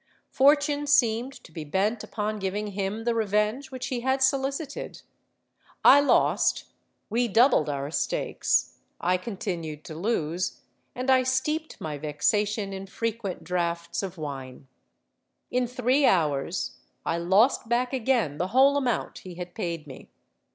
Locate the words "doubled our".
7.27-7.91